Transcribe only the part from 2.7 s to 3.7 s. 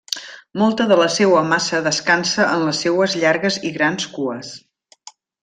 seues llargues